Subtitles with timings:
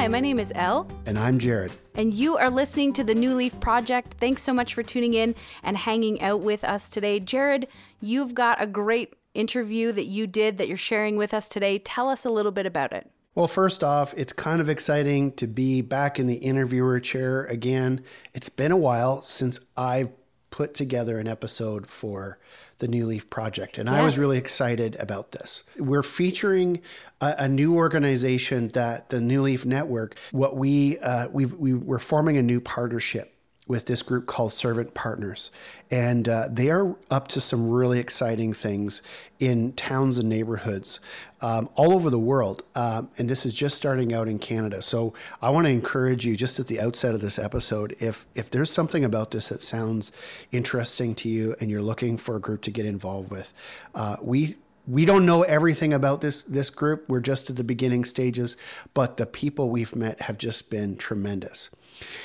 [0.00, 0.88] Hi, my name is Elle.
[1.04, 1.72] And I'm Jared.
[1.94, 4.14] And you are listening to the New Leaf Project.
[4.14, 7.20] Thanks so much for tuning in and hanging out with us today.
[7.20, 7.68] Jared,
[8.00, 11.78] you've got a great interview that you did that you're sharing with us today.
[11.78, 13.10] Tell us a little bit about it.
[13.34, 18.02] Well, first off, it's kind of exciting to be back in the interviewer chair again.
[18.32, 20.08] It's been a while since I've
[20.48, 22.38] put together an episode for
[22.80, 23.98] the New Leaf Project, and yes.
[23.98, 25.62] I was really excited about this.
[25.78, 26.80] We're featuring
[27.20, 30.16] a, a, new organization that the New Leaf Network.
[30.32, 33.32] What we uh, we we we're forming a new partnership
[33.70, 35.52] with this group called Servant Partners.
[35.92, 39.00] And uh, they are up to some really exciting things
[39.38, 40.98] in towns and neighborhoods
[41.40, 42.64] um, all over the world.
[42.74, 44.82] Um, and this is just starting out in Canada.
[44.82, 48.50] So I want to encourage you just at the outset of this episode if, if
[48.50, 50.10] there's something about this that sounds
[50.50, 53.54] interesting to you and you're looking for a group to get involved with,
[53.94, 54.56] uh, we
[54.88, 57.04] we don't know everything about this this group.
[57.08, 58.56] We're just at the beginning stages,
[58.94, 61.70] but the people we've met have just been tremendous.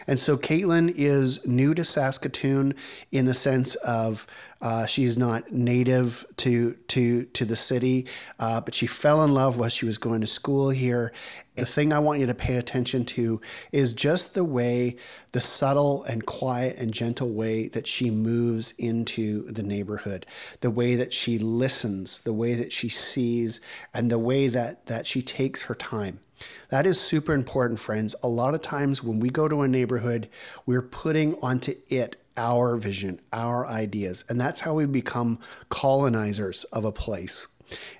[0.07, 2.75] And so Katelyn is new to Saskatoon
[3.11, 4.27] in the sense of
[4.61, 8.07] uh, she's not native to to to the city,
[8.39, 11.11] uh, but she fell in love while she was going to school here.
[11.55, 14.97] The thing I want you to pay attention to is just the way,
[15.33, 20.25] the subtle and quiet and gentle way that she moves into the neighborhood,
[20.61, 23.61] the way that she listens, the way that she sees,
[23.93, 26.21] and the way that that she takes her time.
[26.69, 28.15] That is super important, friends.
[28.23, 30.29] A lot of times when we go to a neighborhood,
[30.65, 34.25] we're putting onto it our vision, our ideas.
[34.29, 37.47] And that's how we become colonizers of a place.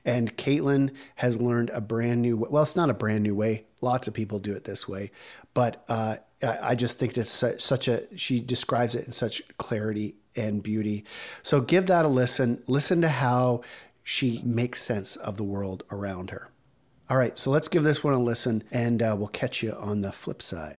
[0.03, 3.65] And Katelyn has learned a brand new well, it's not a brand new way.
[3.81, 5.11] Lots of people do it this way.
[5.53, 7.29] But uh, I just think that's
[7.63, 11.05] such a, she describes it in such clarity and beauty.
[11.41, 12.61] So give that a listen.
[12.67, 13.61] Listen to how
[14.03, 16.49] she makes sense of the world around her.
[17.07, 20.01] All right, so let's give this one a listen and uh, we'll catch you on
[20.01, 20.73] the flip side.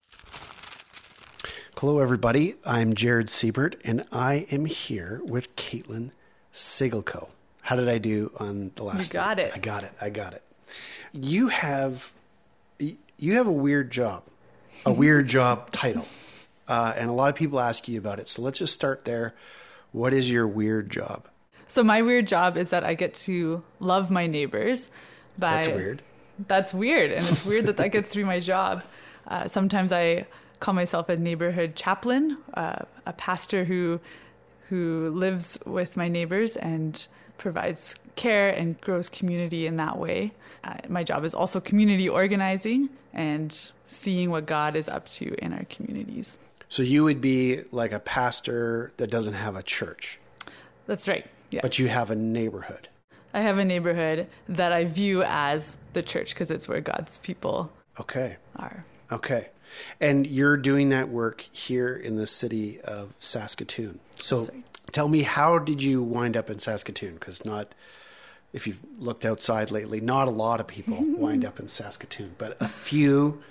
[1.78, 2.56] Hello, everybody.
[2.66, 6.10] I'm Jared Siebert and I am here with Katelyn
[6.52, 7.30] Siggelkow.
[7.62, 9.14] How did I do on the last?
[9.14, 9.48] You got time?
[9.48, 9.54] it.
[9.54, 9.92] I got it.
[10.02, 10.42] I got it.
[11.14, 12.12] You have
[12.80, 14.24] you have a weird job,
[14.84, 16.08] a weird job title,
[16.68, 18.28] uh, and a lot of people ask you about it.
[18.28, 19.36] So let's just start there.
[19.92, 21.28] What is your weird job?
[21.68, 24.90] So my weird job is that I get to love my neighbors.
[25.38, 26.02] By, That's weird
[26.48, 28.84] that's weird, and it's weird that that gets through my job.
[29.28, 30.28] Uh, sometimes I
[30.60, 34.00] call myself a neighborhood chaplain, uh, a pastor who
[34.70, 37.08] who lives with my neighbors and
[37.38, 40.32] provides care and grows community in that way.
[40.64, 45.54] Uh, my job is also community organizing and seeing what God is up to in
[45.54, 46.38] our communities.
[46.68, 50.20] So you would be like a pastor that doesn't have a church.
[50.88, 51.26] That's right.
[51.52, 51.60] Yeah.
[51.62, 52.90] But you have a neighborhood.
[53.34, 57.72] I have a neighborhood that I view as the church because it's where God's people
[58.00, 58.86] okay are.
[59.12, 59.48] Okay.
[60.00, 64.00] And you're doing that work here in the city of Saskatoon.
[64.18, 64.64] So Sorry.
[64.92, 67.16] tell me, how did you wind up in Saskatoon?
[67.16, 67.74] Because not,
[68.54, 72.62] if you've looked outside lately, not a lot of people wind up in Saskatoon, but
[72.62, 73.42] a few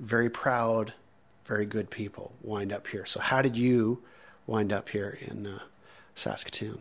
[0.00, 0.94] very proud,
[1.44, 3.04] very good people wind up here.
[3.04, 4.02] So how did you
[4.46, 5.58] wind up here in uh,
[6.14, 6.80] Saskatoon?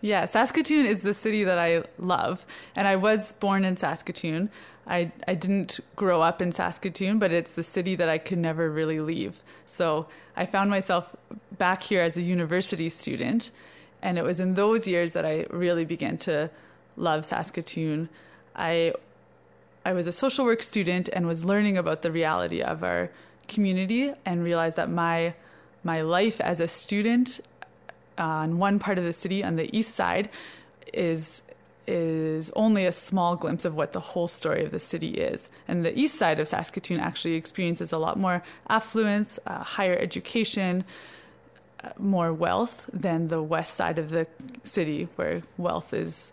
[0.00, 2.46] Yeah, Saskatoon is the city that I love.
[2.74, 4.50] And I was born in Saskatoon.
[4.86, 8.70] I, I didn't grow up in Saskatoon, but it's the city that I could never
[8.70, 9.42] really leave.
[9.66, 10.06] So
[10.36, 11.14] I found myself
[11.58, 13.50] back here as a university student.
[14.02, 16.50] And it was in those years that I really began to
[16.96, 18.08] love Saskatoon.
[18.56, 18.94] I,
[19.84, 23.10] I was a social work student and was learning about the reality of our
[23.48, 25.34] community and realized that my,
[25.84, 27.40] my life as a student
[28.20, 30.28] on one part of the city on the east side
[30.92, 31.42] is
[31.86, 35.48] is only a small glimpse of what the whole story of the city is.
[35.66, 40.84] And the east side of Saskatoon actually experiences a lot more affluence, uh, higher education,
[41.82, 44.28] uh, more wealth than the west side of the
[44.62, 46.30] city, where wealth is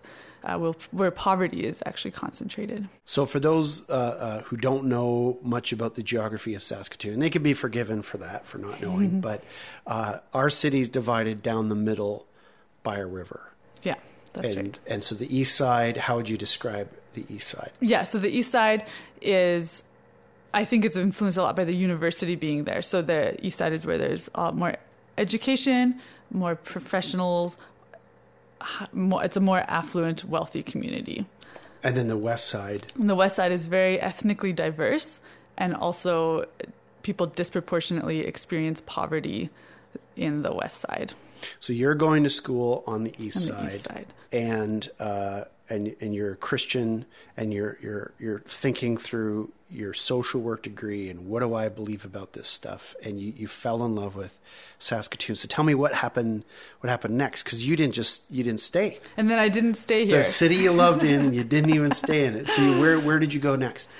[0.47, 0.57] uh,
[0.91, 2.87] where poverty is actually concentrated.
[3.05, 7.29] So, for those uh, uh, who don't know much about the geography of Saskatoon, they
[7.29, 9.19] could be forgiven for that, for not knowing, mm-hmm.
[9.19, 9.43] but
[9.85, 12.25] uh, our city is divided down the middle
[12.81, 13.51] by a river.
[13.83, 13.95] Yeah,
[14.33, 14.79] that's and, right.
[14.87, 17.71] And so, the east side, how would you describe the east side?
[17.81, 18.87] Yeah, so the east side
[19.21, 19.83] is
[20.53, 22.81] I think it's influenced a lot by the university being there.
[22.81, 24.75] So the east side is where there's a lot more
[25.17, 25.99] education,
[26.31, 27.57] more professionals,
[28.91, 31.25] more, it's a more affluent, wealthy community.
[31.83, 32.87] And then the west side.
[32.95, 35.19] And the west side is very ethnically diverse,
[35.57, 36.45] and also
[37.03, 39.49] people disproportionately experience poverty
[40.15, 41.13] in the west side.
[41.59, 45.95] So you're going to school on the east, on side, east side, and uh, and
[45.99, 47.05] and you're a Christian
[47.35, 52.05] and you're you're you're thinking through your social work degree and what do I believe
[52.05, 54.39] about this stuff and you, you fell in love with
[54.79, 55.35] Saskatoon.
[55.35, 56.45] So tell me what happened
[56.79, 58.99] what happened next because you didn't just you didn't stay.
[59.17, 60.17] And then I didn't stay here.
[60.17, 62.47] The city you loved in you didn't even stay in it.
[62.47, 63.91] So you, where where did you go next?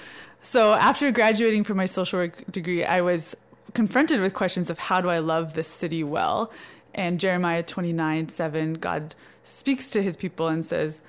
[0.42, 3.36] So after graduating from my social work degree, I was
[3.74, 6.52] confronted with questions of how do I love this city well?
[6.94, 9.14] And Jeremiah 29 7, God
[9.44, 11.02] speaks to his people and says,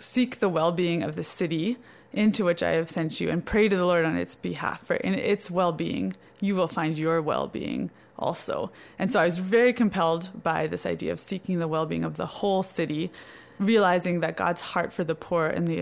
[0.00, 1.76] Seek the well being of the city
[2.12, 4.84] into which I have sent you and pray to the Lord on its behalf.
[4.84, 8.72] For in its well being, you will find your well being also.
[8.98, 12.16] And so I was very compelled by this idea of seeking the well being of
[12.16, 13.12] the whole city,
[13.58, 15.80] realizing that God's heart for the poor and the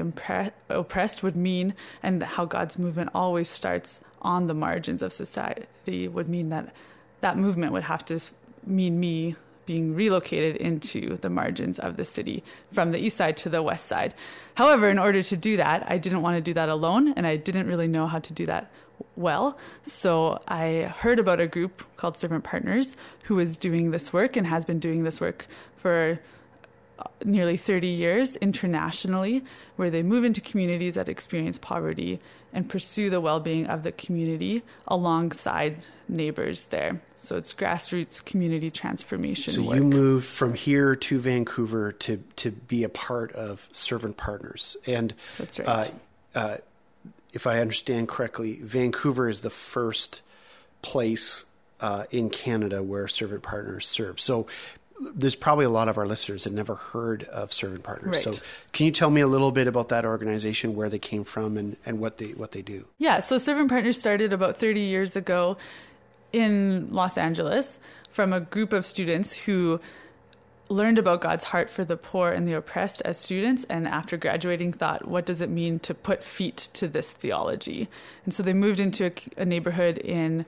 [0.69, 6.29] oppressed would mean, and how God's movement always starts on the margins of society, would
[6.29, 6.75] mean that
[7.20, 8.20] that movement would have to
[8.67, 9.37] mean me
[9.69, 12.43] being relocated into the margins of the city
[12.73, 14.15] from the east side to the west side.
[14.55, 17.37] However, in order to do that, I didn't want to do that alone, and I
[17.37, 18.70] didn't really know how to do that
[19.15, 19.59] well.
[19.82, 24.47] So I heard about a group called Servant Partners who was doing this work and
[24.47, 26.19] has been doing this work for
[27.24, 29.44] nearly 30 years internationally,
[29.76, 32.20] where they move into communities that experience poverty
[32.52, 35.76] and pursue the well being of the community alongside
[36.08, 37.00] neighbors there.
[37.18, 39.52] So it's grassroots community transformation.
[39.52, 39.76] So work.
[39.76, 45.14] you moved from here to Vancouver to to be a part of Servant Partners, and
[45.36, 45.68] that's right.
[45.68, 45.84] Uh,
[46.34, 46.56] uh,
[47.32, 50.22] if I understand correctly, Vancouver is the first
[50.80, 51.44] place
[51.80, 54.20] uh, in Canada where Servant Partners serve.
[54.20, 54.46] So
[55.00, 58.26] there's probably a lot of our listeners that never heard of Servant Partners.
[58.26, 58.34] Right.
[58.34, 58.42] So
[58.72, 61.76] can you tell me a little bit about that organization, where they came from, and,
[61.86, 62.86] and what they what they do?
[62.98, 65.56] Yeah, so Servant Partners started about 30 years ago
[66.32, 67.78] in Los Angeles
[68.10, 69.80] from a group of students who
[70.68, 74.72] learned about God's heart for the poor and the oppressed as students, and after graduating,
[74.72, 77.88] thought, what does it mean to put feet to this theology?
[78.24, 80.44] And so they moved into a, a neighborhood in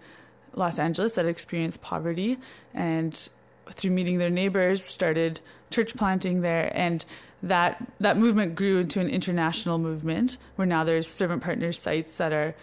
[0.54, 2.38] Los Angeles that experienced poverty,
[2.74, 3.28] and
[3.74, 5.40] through meeting their neighbors, started
[5.70, 7.04] church planting there, and
[7.42, 12.32] that that movement grew into an international movement where now there's servant partner sites that
[12.32, 12.54] are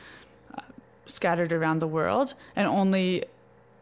[1.05, 3.23] scattered around the world, and only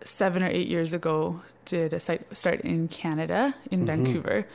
[0.03, 4.03] seven or eight years ago did a site start in Canada, in mm-hmm.
[4.03, 4.47] Vancouver.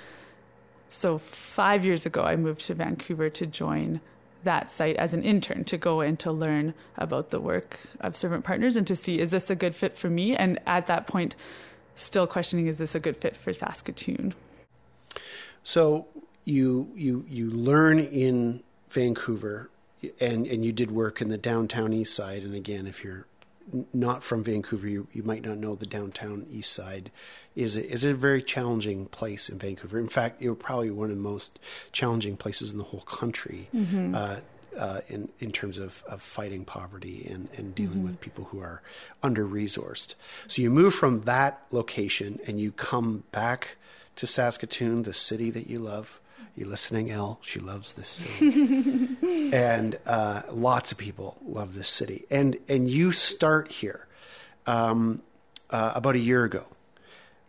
[0.89, 4.01] So five years ago, I moved to Vancouver to join
[4.43, 8.45] that site as an intern to go in to learn about the work of servant
[8.45, 11.35] partners and to see is this a good fit for me and at that point
[12.00, 14.35] still questioning is this a good fit for Saskatoon
[15.62, 16.06] so
[16.44, 19.70] you you you learn in Vancouver
[20.20, 22.43] and and you did work in the downtown east side.
[22.43, 23.26] And again, if you're
[23.93, 27.11] not from Vancouver, you, you might not know the downtown east side
[27.55, 29.99] is a, is a very challenging place in Vancouver.
[29.99, 31.58] In fact, it was probably one of the most
[31.93, 33.69] challenging places in the whole country.
[33.75, 34.14] Mm-hmm.
[34.14, 34.37] Uh,
[34.77, 38.07] uh, in in terms of, of fighting poverty and, and dealing mm-hmm.
[38.07, 38.83] with people who are
[39.23, 40.15] under resourced.
[40.47, 43.77] So you move from that location and you come back
[44.17, 46.21] to Saskatoon, the city that you love,
[46.57, 47.39] you listening, Elle?
[47.43, 49.17] She loves this city,
[49.53, 52.25] and uh, lots of people love this city.
[52.31, 54.07] And and you start here
[54.67, 55.23] um,
[55.71, 56.65] uh, about a year ago.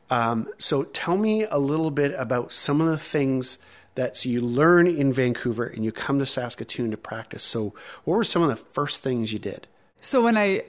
[0.09, 3.59] Um, so tell me a little bit about some of the things
[3.95, 7.43] that so you learn in Vancouver and you come to Saskatoon to practice.
[7.43, 7.73] So
[8.03, 9.67] what were some of the first things you did?
[9.99, 10.63] So when I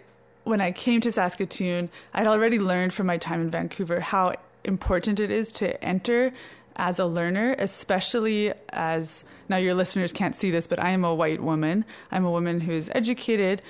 [0.45, 5.21] when I came to Saskatoon, I'd already learned from my time in Vancouver how important
[5.21, 6.33] it is to enter
[6.77, 11.15] as a learner, especially as now your listeners can't see this, but I am a
[11.15, 11.85] white woman.
[12.11, 13.63] I'm a woman who's educated.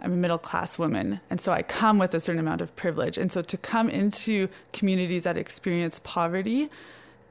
[0.00, 1.20] I'm a middle class woman.
[1.30, 3.16] And so I come with a certain amount of privilege.
[3.16, 6.70] And so to come into communities that experience poverty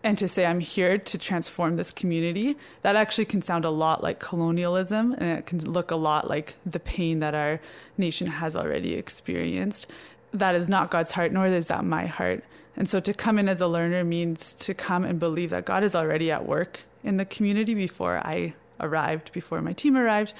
[0.03, 4.01] and to say, I'm here to transform this community, that actually can sound a lot
[4.01, 7.60] like colonialism and it can look a lot like the pain that our
[7.98, 9.88] nation has already experienced.
[10.34, 12.43] That is not God's heart, nor is that my heart.
[12.75, 15.84] And so to come in as a learner means to come and believe that God
[15.84, 20.34] is already at work in the community before I arrived, before my team arrived.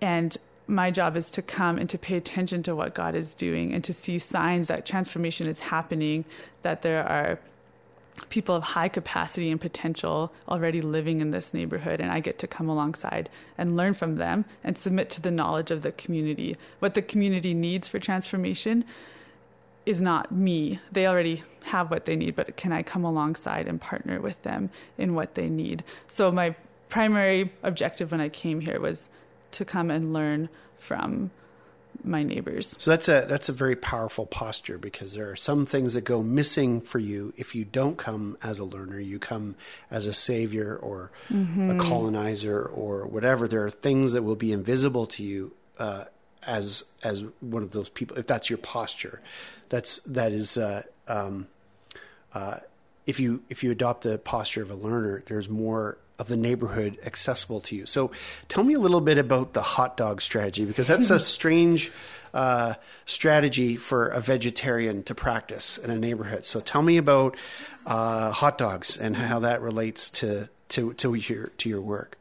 [0.00, 3.72] And my job is to come and to pay attention to what God is doing
[3.72, 6.24] and to see signs that transformation is happening,
[6.62, 7.38] that there are
[8.28, 12.46] people of high capacity and potential already living in this neighborhood and I get to
[12.46, 16.94] come alongside and learn from them and submit to the knowledge of the community what
[16.94, 18.84] the community needs for transformation
[19.86, 20.78] is not me.
[20.92, 24.70] They already have what they need, but can I come alongside and partner with them
[24.98, 25.82] in what they need?
[26.06, 26.54] So my
[26.88, 29.08] primary objective when I came here was
[29.52, 31.30] to come and learn from
[32.04, 32.74] my neighbors.
[32.78, 36.22] So that's a that's a very powerful posture because there are some things that go
[36.22, 39.00] missing for you if you don't come as a learner.
[39.00, 39.56] You come
[39.90, 41.70] as a savior or mm-hmm.
[41.70, 43.46] a colonizer or whatever.
[43.46, 46.04] There are things that will be invisible to you uh,
[46.46, 48.16] as as one of those people.
[48.18, 49.20] If that's your posture,
[49.68, 50.56] that's that is.
[50.56, 51.48] Uh, um,
[52.32, 52.58] uh,
[53.06, 56.98] if you if you adopt the posture of a learner, there's more of the neighborhood
[57.04, 57.86] accessible to you.
[57.86, 58.12] So
[58.48, 61.90] tell me a little bit about the hot dog strategy because that's a strange
[62.34, 62.74] uh,
[63.06, 66.44] strategy for a vegetarian to practice in a neighborhood.
[66.44, 67.38] So tell me about
[67.86, 72.18] uh, hot dogs and how that relates to to to your to your work.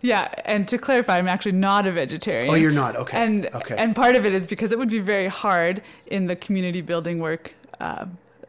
[0.00, 2.50] Yeah, and to clarify, I'm actually not a vegetarian.
[2.50, 2.96] Oh, you're not.
[2.96, 3.16] Okay.
[3.22, 3.76] And okay.
[3.76, 7.20] and part of it is because it would be very hard in the community building
[7.20, 8.06] work uh,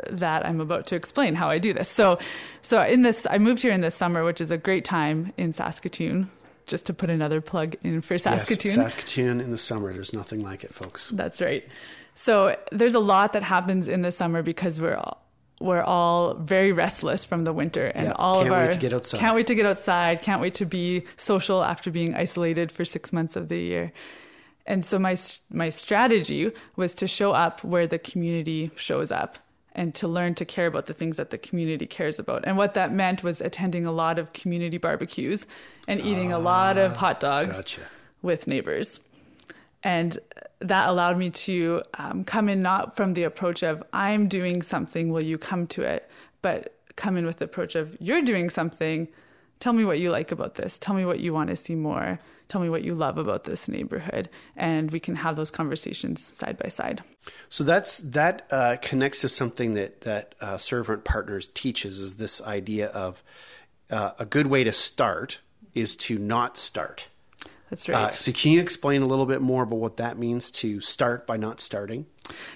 [0.10, 1.90] that I'm about to explain how I do this.
[1.90, 2.20] So,
[2.62, 5.54] so in this, I moved here in the summer, which is a great time in
[5.54, 6.30] Saskatoon.
[6.66, 8.72] Just to put another plug in for Saskatoon.
[8.72, 9.92] Yes, Saskatoon in the summer.
[9.92, 11.10] There's nothing like it, folks.
[11.10, 11.68] That's right.
[12.16, 15.24] So there's a lot that happens in the summer because we're all,
[15.60, 18.94] we're all very restless from the winter and yeah, all of our wait to get
[18.94, 19.20] outside.
[19.20, 23.14] can't wait to get outside can't wait to be social after being isolated for six
[23.14, 23.94] months of the year
[24.66, 25.16] and so my
[25.50, 29.38] my strategy was to show up where the community shows up
[29.76, 32.44] and to learn to care about the things that the community cares about.
[32.46, 35.46] And what that meant was attending a lot of community barbecues
[35.88, 37.82] and eating a lot of hot dogs gotcha.
[38.22, 39.00] with neighbors.
[39.84, 40.18] And
[40.60, 45.12] that allowed me to um, come in not from the approach of, I'm doing something,
[45.12, 46.10] will you come to it?
[46.42, 49.08] But come in with the approach of, you're doing something,
[49.60, 52.20] tell me what you like about this, tell me what you want to see more
[52.54, 56.56] tell me what you love about this neighborhood and we can have those conversations side
[56.56, 57.02] by side.
[57.50, 62.44] So that's that uh, connects to something that that uh, servant partners teaches is this
[62.44, 63.24] idea of
[63.90, 65.40] uh, a good way to start
[65.74, 67.08] is to not start.
[67.72, 67.96] That's right.
[67.98, 71.26] uh, so can you explain a little bit more about what that means to start
[71.26, 72.06] by not starting?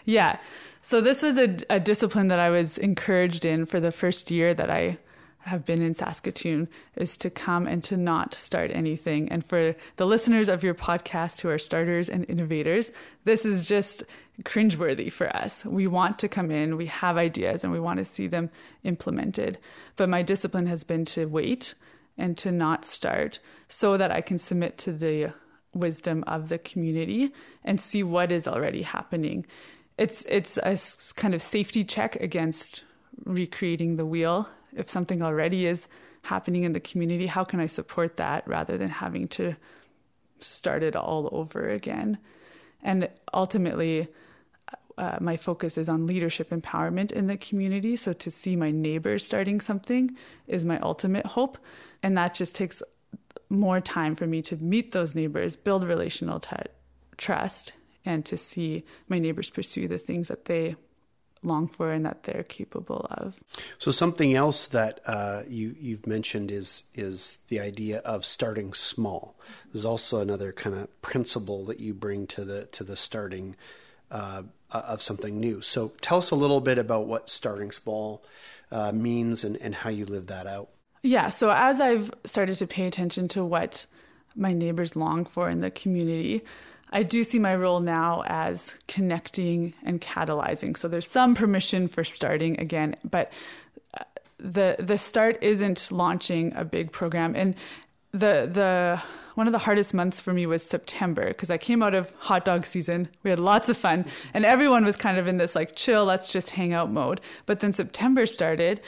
[0.06, 0.38] Yeah.
[0.84, 4.54] So this was a, a discipline that i was encouraged in for the first year
[4.54, 5.00] that i
[5.48, 9.30] have been in Saskatoon is to come and to not start anything.
[9.30, 12.92] And for the listeners of your podcast who are starters and innovators,
[13.24, 14.04] this is just
[14.44, 15.66] cringeworthy for us.
[15.66, 18.50] We want to come in, we have ideas, and we want to see them
[18.84, 19.58] implemented.
[19.96, 21.74] But my discipline has been to wait
[22.18, 25.34] and to not start so that I can submit to the
[25.74, 27.32] wisdom of the community
[27.64, 29.46] and see what is already happening.
[29.98, 30.78] It's it's a
[31.16, 32.84] kind of safety check against
[33.26, 35.88] recreating the wheel if something already is
[36.24, 39.56] happening in the community, how can I support that rather than having to
[40.40, 42.18] start it all over again?
[42.84, 44.08] And ultimately,
[44.98, 47.96] uh, my focus is on leadership empowerment in the community.
[47.96, 50.16] So to see my neighbors starting something
[50.48, 51.58] is my ultimate hope.
[52.02, 52.82] And that just takes
[53.50, 56.56] more time for me to meet those neighbors, build relational t-
[57.18, 57.74] trust,
[58.06, 60.76] and to see my neighbors pursue the things that they
[61.44, 63.40] long for and that they're capable of.
[63.78, 69.40] So something else that uh, you you've mentioned is is the idea of starting small.
[69.72, 73.56] There's also another kind of principle that you bring to the to the starting
[74.12, 75.62] uh, of something new.
[75.62, 78.24] So tell us a little bit about what starting small
[78.72, 80.70] uh, means and, and how you live that out.
[81.02, 81.30] Yeah.
[81.30, 83.86] So as I've started to pay attention to what
[84.36, 86.44] my neighbors long for in the community,
[86.92, 90.78] I do see my role now as connecting and catalyzing.
[90.78, 93.32] So there's some permission for starting again, but
[93.94, 94.04] uh,
[94.38, 97.36] the the start isn't launching a big program.
[97.36, 97.56] And
[98.12, 99.02] the the
[99.36, 102.46] one of the hardest months for me was September because I came out of hot
[102.46, 103.10] dog season.
[103.22, 106.32] We had lots of fun, and everyone was kind of in this like chill, let's
[106.32, 107.22] just hang out mode.
[107.46, 108.82] But then September started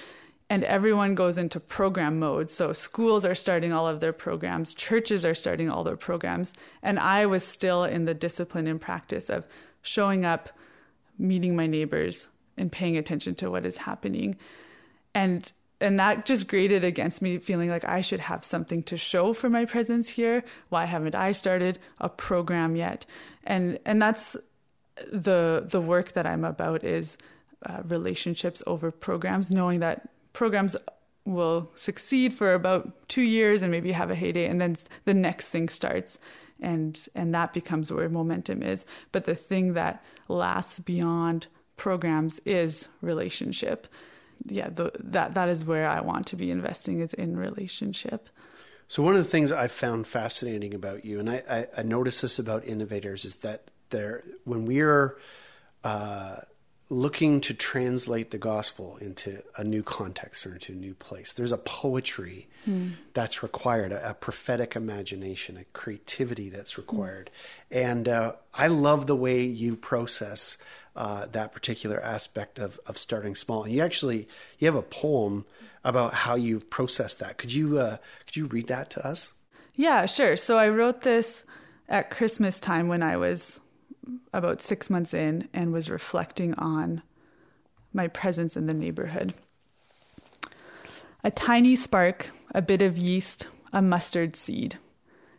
[0.49, 2.49] and everyone goes into program mode.
[2.49, 6.99] So schools are starting all of their programs, churches are starting all their programs, and
[6.99, 9.45] I was still in the discipline and practice of
[9.81, 10.49] showing up,
[11.17, 12.27] meeting my neighbors,
[12.57, 14.35] and paying attention to what is happening.
[15.13, 15.51] And
[15.81, 19.49] and that just grated against me feeling like I should have something to show for
[19.49, 20.43] my presence here.
[20.67, 23.05] Why haven't I started a program yet?
[23.45, 24.35] And and that's
[25.11, 27.17] the the work that I'm about is
[27.65, 30.73] uh, relationships over programs, knowing that programs
[31.25, 35.49] will succeed for about two years and maybe have a heyday and then the next
[35.49, 36.17] thing starts
[36.61, 38.85] and and that becomes where momentum is.
[39.11, 43.87] But the thing that lasts beyond programs is relationship.
[44.45, 48.29] Yeah the, that that is where i want to be investing is in relationship.
[48.87, 52.21] So one of the things i found fascinating about you and i i, I notice
[52.21, 55.17] this about innovators is that they're when we're
[55.83, 56.37] uh,
[56.89, 61.33] looking to translate the gospel into a new context or into a new place.
[61.33, 62.93] There's a poetry mm.
[63.13, 67.29] that's required, a, a, prophetic imagination, a creativity that's required.
[67.71, 67.85] Mm.
[67.89, 70.57] And uh, I love the way you process
[70.95, 73.63] uh, that particular aspect of, of starting small.
[73.63, 74.27] And you actually
[74.57, 75.45] you have a poem
[75.83, 77.37] about how you've processed that.
[77.37, 79.33] Could you uh, could you read that to us?
[79.75, 80.35] Yeah, sure.
[80.35, 81.43] So I wrote this
[81.87, 83.61] at Christmas time when I was
[84.33, 87.01] about six months in and was reflecting on
[87.93, 89.33] my presence in the neighborhood.
[91.23, 94.77] A tiny spark, a bit of yeast, a mustard seed.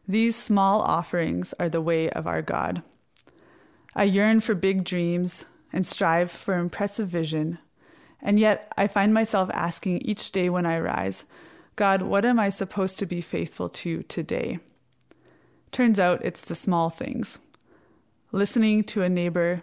[0.07, 2.83] These small offerings are the way of our God.
[3.95, 7.59] I yearn for big dreams and strive for impressive vision,
[8.21, 11.25] and yet I find myself asking each day when I rise,
[11.77, 14.59] God, what am I supposed to be faithful to today?
[15.73, 17.39] Turns out it's the small things
[18.33, 19.63] listening to a neighbor,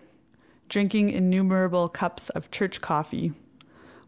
[0.69, 3.33] drinking innumerable cups of church coffee,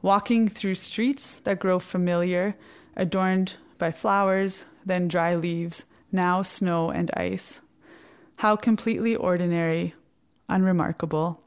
[0.02, 2.56] walking through streets that grow familiar,
[2.96, 7.62] adorned by flowers, then dry leaves, now snow and ice.
[8.38, 9.94] How completely ordinary,
[10.48, 11.42] unremarkable.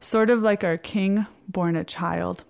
[0.00, 2.44] Sort of like our king born a child,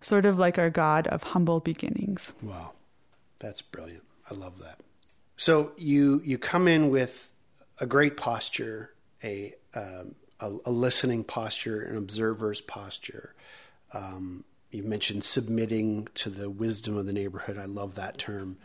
[0.00, 2.32] sort of like our God of humble beginnings.
[2.42, 2.72] Wow.
[3.40, 4.04] That's brilliant.
[4.30, 4.80] I love that.
[5.36, 7.32] So you you come in with
[7.78, 8.92] a great posture
[9.22, 13.34] a, um, a, a, listening posture, an observer's posture.
[13.92, 17.58] Um, you mentioned submitting to the wisdom of the neighborhood.
[17.58, 18.56] I love that term.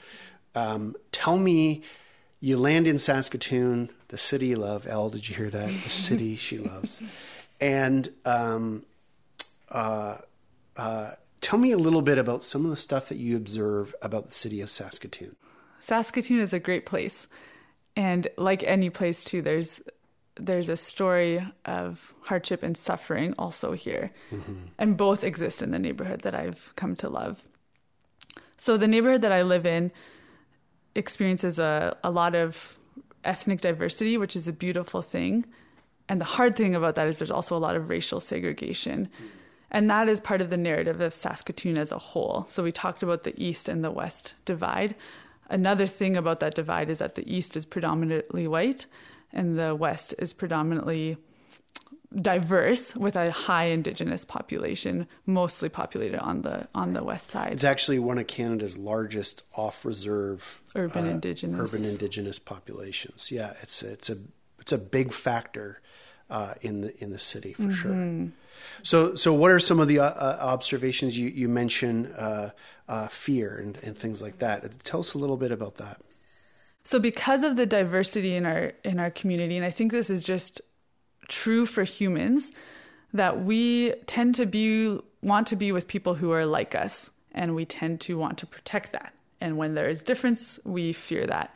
[0.53, 1.81] Um, tell me,
[2.39, 4.85] you land in Saskatoon, the city you love.
[4.87, 5.67] Elle, did you hear that?
[5.67, 7.01] The city she loves.
[7.59, 8.85] And um,
[9.69, 10.17] uh,
[10.77, 14.25] uh, tell me a little bit about some of the stuff that you observe about
[14.25, 15.35] the city of Saskatoon.
[15.79, 17.27] Saskatoon is a great place.
[17.95, 19.79] And like any place, too, there's
[20.37, 24.11] there's a story of hardship and suffering also here.
[24.31, 24.53] Mm-hmm.
[24.77, 27.43] And both exist in the neighborhood that I've come to love.
[28.57, 29.91] So the neighborhood that I live in
[30.93, 32.77] experiences a, a lot of
[33.23, 35.45] ethnic diversity, which is a beautiful thing.
[36.07, 39.09] And the hard thing about that is there's also a lot of racial segregation.
[39.71, 42.45] And that is part of the narrative of Saskatoon as a whole.
[42.47, 44.95] So we talked about the East and the West divide.
[45.49, 48.85] Another thing about that divide is that the East is predominantly white
[49.35, 51.17] and the West is predominantly
[52.21, 57.51] diverse with a high indigenous population mostly populated on the on the west side.
[57.51, 61.59] It's actually one of canada's largest off reserve urban uh, indigenous.
[61.59, 63.31] urban indigenous populations.
[63.31, 64.17] Yeah it's it's a
[64.59, 65.81] it's a big factor
[66.29, 68.25] uh, in the in the city for mm-hmm.
[68.25, 68.31] sure
[68.81, 72.49] so so what are some of the uh, uh observations you you mentioned uh,
[72.87, 74.83] uh, fear and, and things like that?
[74.83, 76.01] Tell us a little bit about that
[76.85, 80.23] so because of the diversity in our in our community, and I think this is
[80.23, 80.61] just
[81.27, 82.51] true for humans,
[83.11, 87.55] that we tend to be want to be with people who are like us, and
[87.55, 89.13] we tend to want to protect that.
[89.41, 91.53] And when there is difference, we fear that.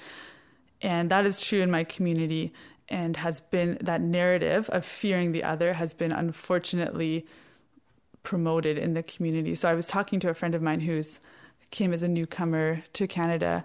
[0.81, 2.51] And that is true in my community
[2.87, 7.27] and has been that narrative of fearing the other has been unfortunately
[8.23, 9.53] promoted in the community.
[9.53, 11.19] So I was talking to a friend of mine who's
[11.71, 13.63] came as a newcomer to Canada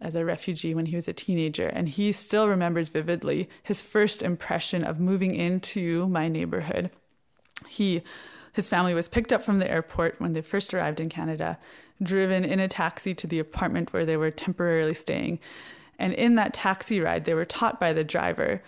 [0.00, 4.22] as a refugee when he was a teenager, and he still remembers vividly his first
[4.22, 6.90] impression of moving into my neighborhood.
[7.66, 8.02] He
[8.52, 11.58] his family was picked up from the airport when they first arrived in Canada,
[12.02, 15.38] driven in a taxi to the apartment where they were temporarily staying.
[15.98, 18.62] And in that taxi ride, they were taught by the driver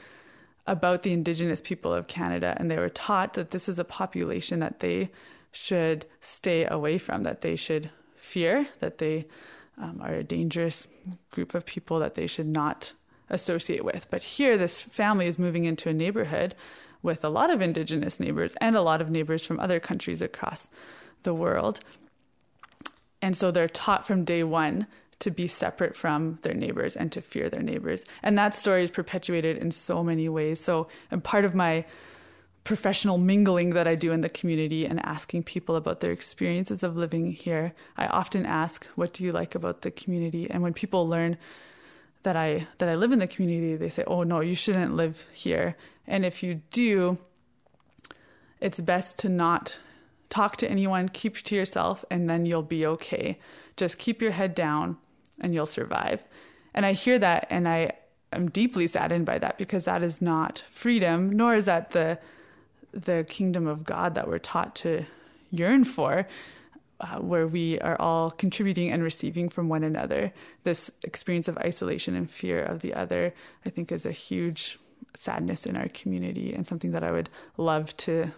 [0.66, 4.60] about the Indigenous people of Canada, and they were taught that this is a population
[4.60, 5.10] that they
[5.52, 9.26] should stay away from, that they should fear, that they
[9.78, 10.86] um, are a dangerous
[11.30, 12.92] group of people that they should not
[13.30, 14.06] associate with.
[14.10, 16.54] But here, this family is moving into a neighborhood
[17.02, 20.68] with a lot of indigenous neighbors and a lot of neighbors from other countries across
[21.22, 21.80] the world.
[23.22, 24.86] And so they're taught from day one
[25.20, 28.04] to be separate from their neighbors and to fear their neighbors.
[28.22, 30.60] And that story is perpetuated in so many ways.
[30.60, 31.84] So, and part of my
[32.68, 36.98] professional mingling that I do in the community and asking people about their experiences of
[36.98, 37.72] living here.
[37.96, 41.38] I often ask, "What do you like about the community?" And when people learn
[42.24, 45.30] that I that I live in the community, they say, "Oh no, you shouldn't live
[45.32, 45.76] here."
[46.06, 47.16] And if you do,
[48.60, 49.78] it's best to not
[50.28, 53.38] talk to anyone, keep to yourself, and then you'll be okay.
[53.78, 54.98] Just keep your head down
[55.40, 56.26] and you'll survive.
[56.74, 57.92] And I hear that and I
[58.30, 62.18] am deeply saddened by that because that is not freedom, nor is that the
[62.92, 65.04] the kingdom of God that we're taught to
[65.50, 66.26] yearn for,
[67.00, 70.32] uh, where we are all contributing and receiving from one another.
[70.64, 74.78] This experience of isolation and fear of the other, I think, is a huge
[75.14, 78.32] sadness in our community and something that I would love to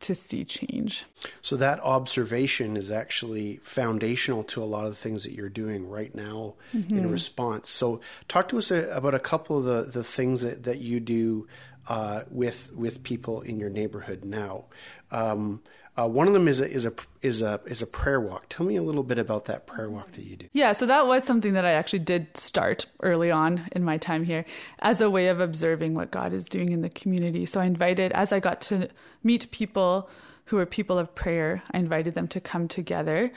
[0.00, 1.06] to see change.
[1.42, 5.88] So that observation is actually foundational to a lot of the things that you're doing
[5.88, 6.98] right now mm-hmm.
[6.98, 7.68] in response.
[7.68, 11.48] So talk to us about a couple of the, the things that, that you do
[11.88, 14.66] uh, with with people in your neighborhood now.
[15.10, 15.62] Um,
[15.96, 18.46] uh, one of them is a, is a is a is a prayer walk.
[18.48, 20.46] Tell me a little bit about that prayer walk that you do.
[20.52, 24.22] Yeah, so that was something that I actually did start early on in my time
[24.22, 24.44] here
[24.78, 27.46] as a way of observing what God is doing in the community.
[27.46, 28.88] So I invited as I got to
[29.24, 30.08] meet people
[30.44, 33.32] who are people of prayer, I invited them to come together,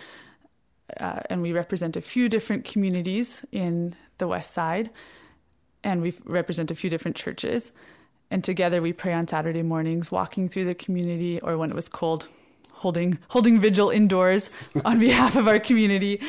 [1.00, 4.92] uh, and we represent a few different communities in the West Side,
[5.84, 7.72] and we represent a few different churches.
[8.32, 11.90] And together we pray on Saturday mornings, walking through the community, or when it was
[11.90, 12.30] cold,
[12.72, 14.50] holding holding vigil indoors
[14.86, 16.22] on behalf of our community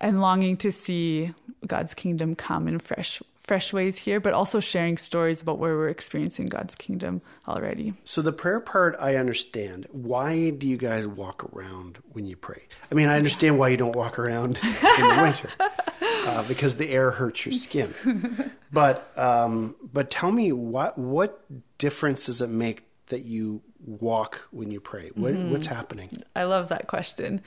[0.00, 1.32] and longing to see
[1.66, 5.88] God's kingdom come in fresh fresh ways here, but also sharing stories about where we're
[5.88, 7.92] experiencing God's kingdom already.
[8.04, 9.88] So the prayer part I understand.
[9.90, 12.68] Why do you guys walk around when you pray?
[12.88, 15.50] I mean, I understand why you don't walk around in the winter.
[16.24, 18.52] Uh, because the air hurts your skin.
[18.72, 21.44] but um, but tell me what what
[21.78, 25.10] difference does it make that you walk when you pray?
[25.14, 25.50] What, mm-hmm.
[25.50, 26.10] What's happening?
[26.34, 27.40] I love that question.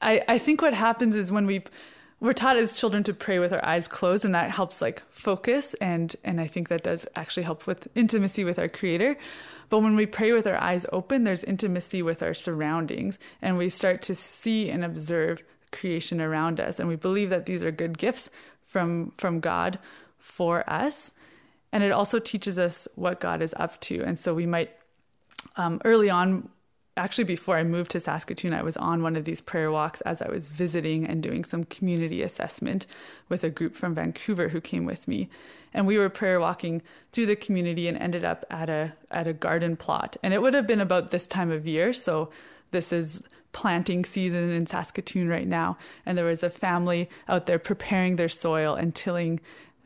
[0.00, 1.64] I, I think what happens is when we
[2.20, 5.74] we're taught as children to pray with our eyes closed and that helps like focus
[5.80, 9.16] and and I think that does actually help with intimacy with our creator.
[9.70, 13.68] But when we pray with our eyes open, there's intimacy with our surroundings and we
[13.68, 15.42] start to see and observe
[15.74, 18.30] creation around us and we believe that these are good gifts
[18.62, 19.78] from from God
[20.18, 21.12] for us.
[21.70, 24.02] And it also teaches us what God is up to.
[24.02, 24.70] And so we might
[25.56, 26.48] um, early on,
[26.96, 30.22] actually before I moved to Saskatoon, I was on one of these prayer walks as
[30.22, 32.86] I was visiting and doing some community assessment
[33.28, 35.28] with a group from Vancouver who came with me.
[35.72, 39.32] And we were prayer walking through the community and ended up at a at a
[39.32, 40.16] garden plot.
[40.22, 42.30] And it would have been about this time of year, so
[42.70, 43.20] this is
[43.54, 45.78] planting season in Saskatoon right now.
[46.04, 49.40] And there was a family out there preparing their soil and tilling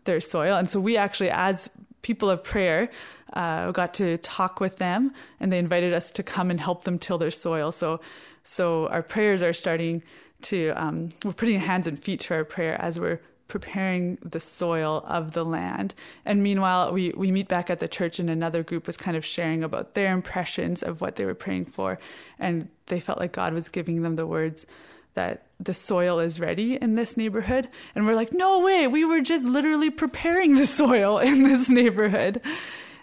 [0.05, 0.57] their soil.
[0.57, 1.71] And so we actually, as
[2.03, 2.91] people of prayer,
[3.35, 6.99] uh, got to talk with them, and they invited us to come and help them
[6.99, 7.71] till their soil.
[7.71, 8.01] So,
[8.43, 10.03] so our prayers are starting
[10.41, 15.03] to um, we're putting hands and feet to our prayer as we're preparing the soil
[15.07, 15.95] of the land.
[16.25, 19.25] And meanwhile, we, we meet back at the church, and another group was kind of
[19.25, 21.99] sharing about their impressions of what they were praying for.
[22.39, 24.67] And they felt like God was giving them the words
[25.15, 27.69] that the soil is ready in this neighborhood.
[27.95, 32.41] And we're like, no way, we were just literally preparing the soil in this neighborhood.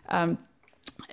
[0.08, 0.38] Um,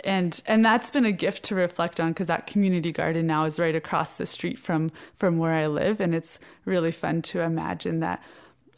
[0.04, 3.58] and and that's been a gift to reflect on because that community garden now is
[3.58, 8.00] right across the street from from where I live, and it's really fun to imagine
[8.00, 8.22] that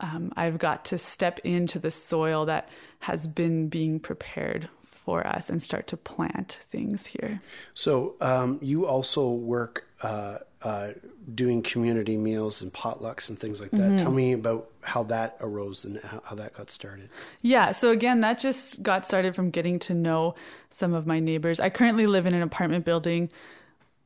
[0.01, 2.69] um, I've got to step into the soil that
[3.01, 7.41] has been being prepared for us and start to plant things here.
[7.75, 10.93] So um, you also work uh, uh,
[11.35, 13.81] doing community meals and potlucks and things like that.
[13.81, 13.97] Mm-hmm.
[13.99, 17.11] Tell me about how that arose and how, how, that got started.
[17.43, 20.35] Yeah, so again, that just got started from getting to know
[20.71, 21.61] some of my neighbors.
[21.61, 23.31] I currently live in an apartment building.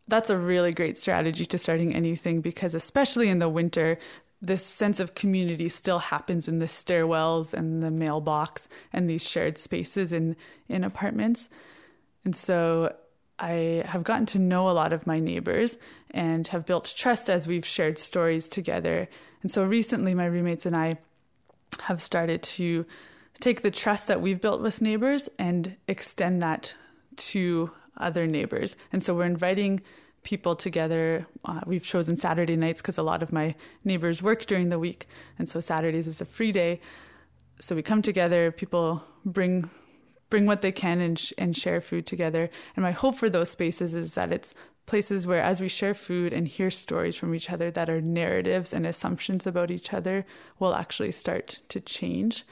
[0.09, 3.99] That's a really great strategy to starting anything because, especially in the winter,
[4.41, 9.59] this sense of community still happens in the stairwells and the mailbox and these shared
[9.59, 10.37] spaces in,
[10.69, 11.49] in apartments.
[12.25, 12.95] And so
[13.39, 15.77] I have gotten to know a lot of my neighbors
[16.11, 19.09] and have built trust as we've shared stories together.
[19.43, 20.99] And so recently, my roommates and I
[21.81, 22.87] have started to
[23.41, 26.75] take the trust that we've built with neighbors and extend that
[27.17, 28.77] to other neighbors.
[28.93, 29.81] And so we're inviting
[30.29, 31.27] people together.
[31.43, 35.07] Uh, we've chosen Saturday nights because a lot of my neighbors work during the week.
[35.39, 36.81] And so Saturdays is a free day.
[37.59, 39.71] So we come together, people bring
[40.29, 42.51] bring what they can and, sh- and share food together.
[42.77, 44.53] And my hope for those spaces is that it's
[44.85, 48.75] places where as we share food and hear stories from each other that are narratives
[48.75, 50.27] and assumptions about each other
[50.59, 52.45] will actually start to change.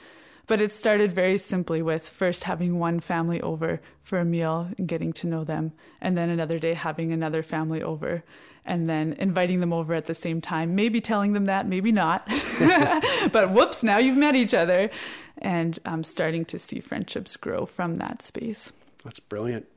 [0.47, 4.87] But it started very simply with first having one family over for a meal and
[4.87, 8.23] getting to know them, and then another day having another family over,
[8.65, 12.27] and then inviting them over at the same time, maybe telling them that, maybe not.
[13.31, 14.89] but whoops, now you've met each other
[15.39, 18.71] and I'm starting to see friendships grow from that space.
[19.03, 19.67] That's brilliant.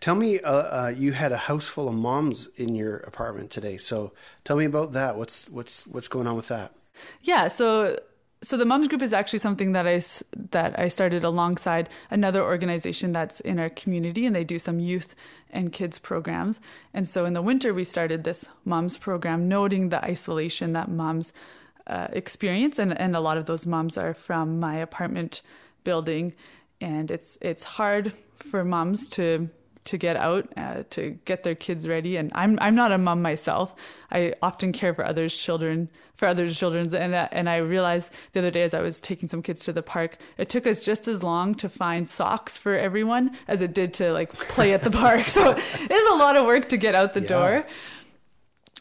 [0.00, 3.76] Tell me, uh, uh, you had a house full of moms in your apartment today.
[3.76, 4.12] So
[4.42, 5.16] tell me about that.
[5.16, 6.72] What's what's what's going on with that?
[7.22, 7.48] Yeah.
[7.48, 7.96] So
[8.42, 10.02] so the moms group is actually something that I
[10.50, 15.14] that I started alongside another organization that's in our community, and they do some youth
[15.50, 16.60] and kids programs.
[16.94, 21.32] And so in the winter, we started this moms program, noting the isolation that moms
[21.86, 25.42] uh, experience, and, and a lot of those moms are from my apartment
[25.84, 26.34] building,
[26.80, 29.50] and it's it's hard for moms to
[29.90, 32.16] to get out uh, to get their kids ready.
[32.16, 33.74] And I'm I'm not a mom myself.
[34.12, 36.94] I often care for others' children for others' children.
[36.94, 39.72] And uh, and I realized the other day as I was taking some kids to
[39.72, 43.74] the park, it took us just as long to find socks for everyone as it
[43.74, 45.26] did to like play at the park.
[45.40, 47.28] So it's a lot of work to get out the yeah.
[47.28, 47.66] door.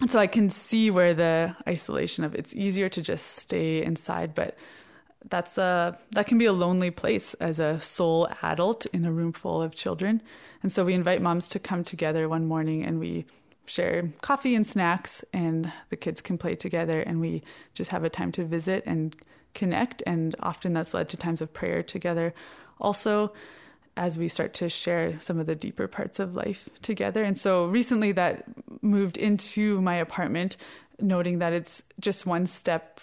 [0.01, 4.35] And so I can see where the isolation of it's easier to just stay inside,
[4.35, 4.57] but
[5.25, 9.33] that's a that can be a lonely place as a sole adult in a room
[9.33, 10.21] full of children.
[10.63, 13.25] And so we invite moms to come together one morning and we
[13.65, 18.09] share coffee and snacks and the kids can play together and we just have a
[18.09, 19.15] time to visit and
[19.53, 22.33] connect and often that's led to times of prayer together.
[22.79, 23.33] Also,
[23.97, 27.21] as we start to share some of the deeper parts of life together.
[27.21, 28.45] And so recently that
[28.81, 30.55] moved into my apartment,
[31.01, 33.01] noting that it's just one step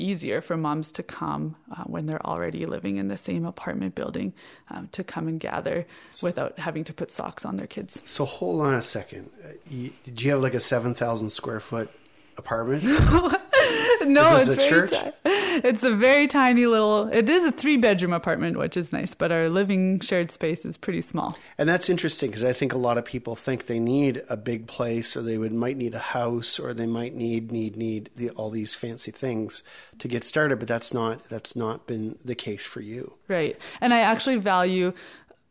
[0.00, 4.32] easier for moms to come uh, when they're already living in the same apartment building
[4.70, 5.86] um, to come and gather
[6.22, 8.00] without having to put socks on their kids.
[8.04, 9.30] So hold on a second.
[9.44, 11.90] Uh, you, did you have like a 7,000 square foot
[12.36, 12.84] apartment?
[14.06, 14.90] no, it's a church.
[14.90, 17.08] Ti- it's a very tiny little.
[17.08, 20.76] It is a three bedroom apartment, which is nice, but our living shared space is
[20.76, 21.36] pretty small.
[21.56, 24.66] And that's interesting because I think a lot of people think they need a big
[24.66, 28.30] place, or they would might need a house, or they might need need need the,
[28.30, 29.62] all these fancy things
[29.98, 30.58] to get started.
[30.58, 33.58] But that's not that's not been the case for you, right?
[33.80, 34.92] And I actually value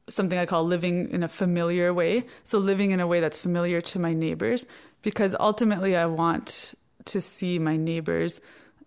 [0.09, 2.25] something I call living in a familiar way.
[2.43, 4.65] So living in a way that's familiar to my neighbors,
[5.01, 6.73] because ultimately I want
[7.07, 8.39] to see my neighbors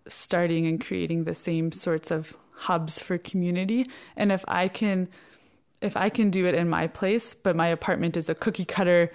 [0.07, 3.85] starting and creating the same sorts of hubs for community.
[4.15, 5.09] And if I can
[5.81, 9.11] if I can do it in my place, but my apartment is a cookie cutter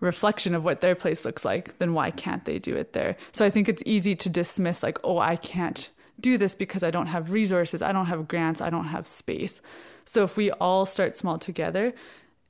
[0.00, 3.16] reflection of what their place looks like, then why can't they do it there?
[3.32, 6.90] So I think it's easy to dismiss like, oh, I can't do this because I
[6.90, 9.60] don't have resources, I don't have grants, I don't have space.
[10.04, 11.92] So if we all start small together,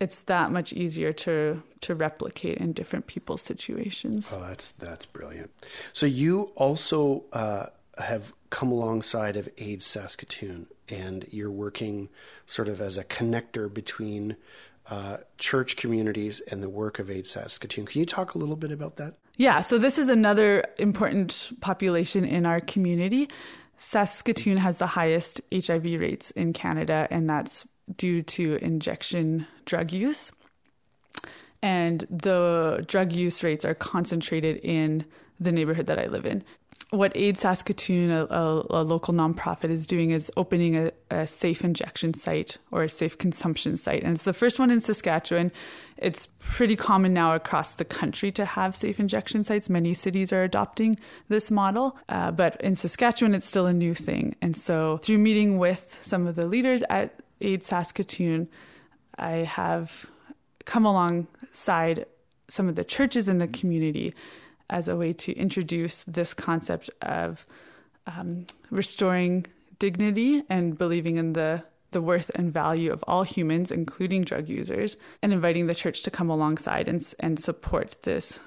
[0.01, 4.33] it's that much easier to to replicate in different people's situations.
[4.35, 5.51] Oh, that's that's brilliant.
[5.93, 7.67] So you also uh,
[7.99, 12.09] have come alongside of AIDS Saskatoon, and you're working
[12.47, 14.37] sort of as a connector between
[14.91, 17.87] uh, church communities and the work of AIDS Saskatoon.
[17.87, 19.15] Can you talk a little bit about that?
[19.37, 19.61] Yeah.
[19.61, 23.29] So this is another important population in our community.
[23.79, 30.33] Saskatoon has the highest HIV rates in Canada, and that's due to injection drug use.
[31.63, 35.05] And the drug use rates are concentrated in
[35.41, 36.45] the neighborhood that I live in.
[36.91, 41.65] What AIDS Saskatoon, a, a, a local nonprofit, is doing is opening a, a, safe
[41.65, 44.05] injection site or a safe consumption site.
[44.05, 45.51] And it's the first one in Saskatchewan.
[45.97, 49.69] It's pretty common now across the country to have safe injection sites.
[49.69, 50.95] Many cities are adopting
[51.29, 51.99] this model.
[52.09, 54.37] Uh, but in Saskatchewan, it's still a new thing.
[54.41, 58.49] And so, through meeting with some of the leaders at AIDS Saskatoon,
[59.19, 60.11] I have
[60.65, 62.07] come alongside
[62.49, 64.15] some of the churches in the community
[64.69, 67.47] as a way to introduce this concept of
[68.07, 69.47] um, restoring
[69.79, 74.97] dignity and believing in the the worth and value of all humans, including drug users,
[75.23, 78.39] and inviting the church to come alongside and and support this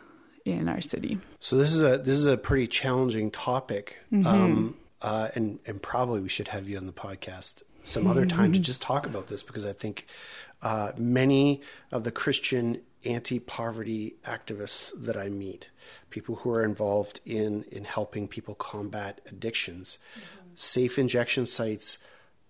[0.46, 1.18] in our city.
[1.40, 4.28] So this is a this is a pretty challenging topic, mm-hmm.
[4.28, 8.54] um, uh, and and probably we should have you on the podcast some other time
[8.54, 10.06] to just talk about this because I think
[10.62, 15.70] uh, many of the Christian anti-poverty activists that I meet,
[16.10, 20.50] people who are involved in in helping people combat addictions, mm-hmm.
[20.56, 22.00] safe injection sites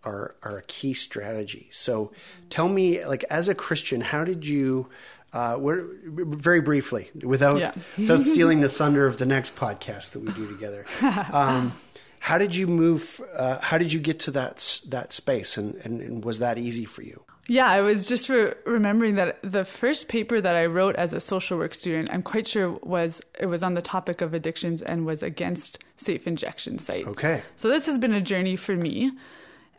[0.03, 1.67] are are a key strategy.
[1.71, 2.47] So, mm-hmm.
[2.49, 4.89] tell me, like as a Christian, how did you?
[5.31, 7.71] Uh, very briefly, without yeah.
[7.99, 10.85] without stealing the thunder of the next podcast that we do together.
[11.31, 11.71] Um,
[12.19, 13.21] how did you move?
[13.33, 16.85] Uh, how did you get to that that space, and, and, and was that easy
[16.85, 17.23] for you?
[17.47, 21.19] Yeah, I was just re- remembering that the first paper that I wrote as a
[21.19, 25.05] social work student, I'm quite sure was it was on the topic of addictions and
[25.05, 27.07] was against safe injection sites.
[27.07, 27.41] Okay.
[27.55, 29.11] So this has been a journey for me.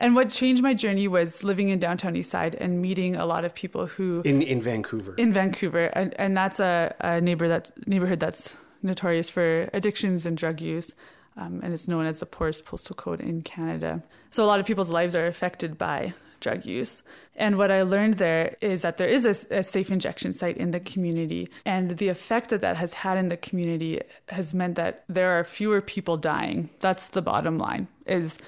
[0.00, 3.54] And what changed my journey was living in downtown Eastside and meeting a lot of
[3.54, 5.14] people who in in Vancouver.
[5.18, 10.38] In Vancouver, and and that's a, a neighbor that's neighborhood that's notorious for addictions and
[10.38, 10.94] drug use
[11.36, 14.02] um, and it's known as the poorest postal code in Canada.
[14.30, 17.02] So a lot of people's lives are affected by drug use.
[17.36, 20.70] And what I learned there is that there is a, a, safe injection site in
[20.70, 21.50] the community.
[21.66, 25.44] And the effect that that has had in the community has meant that there are
[25.44, 26.70] fewer people dying.
[26.80, 28.38] That's the bottom line is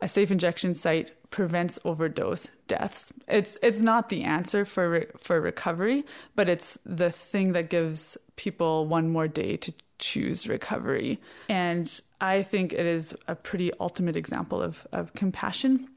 [0.00, 3.12] a safe injection site prevents overdose deaths.
[3.28, 8.18] It's it's not the answer for re, for recovery, but it's the thing that gives
[8.36, 9.72] people one more day to
[10.02, 11.20] choose recovery.
[11.48, 15.88] And I think it is a pretty ultimate example of, of compassion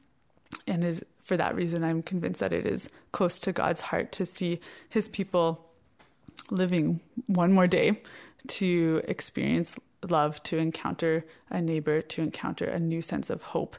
[0.66, 4.24] and is for that reason, I'm convinced that it is close to God's heart to
[4.24, 5.68] see his people
[6.50, 8.00] living one more day
[8.46, 9.76] to experience
[10.08, 13.76] love, to encounter a neighbor, to encounter a new sense of hope.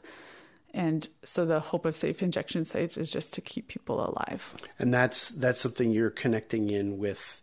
[0.74, 4.54] And so the hope of safe injection sites is just to keep people alive.
[4.78, 7.40] And that's that's something you're connecting in with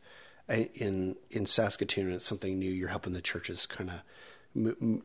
[0.49, 2.07] in in Saskatoon.
[2.07, 2.71] And it's something new.
[2.71, 4.01] You're helping the churches kind of
[4.55, 5.03] m- m-